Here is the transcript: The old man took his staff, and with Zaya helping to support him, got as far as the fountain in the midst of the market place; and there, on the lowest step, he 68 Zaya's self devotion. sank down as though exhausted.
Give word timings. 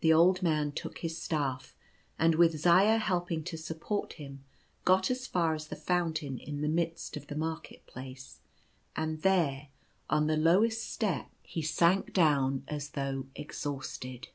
The 0.00 0.12
old 0.12 0.42
man 0.42 0.72
took 0.72 0.98
his 0.98 1.16
staff, 1.16 1.74
and 2.18 2.34
with 2.34 2.60
Zaya 2.60 2.98
helping 2.98 3.42
to 3.44 3.56
support 3.56 4.12
him, 4.20 4.44
got 4.84 5.10
as 5.10 5.26
far 5.26 5.54
as 5.54 5.68
the 5.68 5.74
fountain 5.74 6.36
in 6.38 6.60
the 6.60 6.68
midst 6.68 7.16
of 7.16 7.28
the 7.28 7.34
market 7.34 7.86
place; 7.86 8.40
and 8.94 9.22
there, 9.22 9.68
on 10.10 10.26
the 10.26 10.36
lowest 10.36 10.86
step, 10.86 11.30
he 11.40 11.62
68 11.62 11.74
Zaya's 11.74 11.78
self 11.78 11.94
devotion. 11.94 12.06
sank 12.12 12.14
down 12.14 12.64
as 12.68 12.90
though 12.90 13.26
exhausted. 13.34 14.28